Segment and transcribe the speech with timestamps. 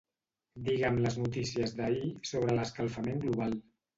[0.69, 3.57] Digue'm les notícies d'ahir sobre l'escalfament global.